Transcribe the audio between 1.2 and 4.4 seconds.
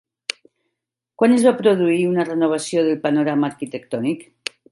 Quan es va produir una renovació del panorama arquitectònic?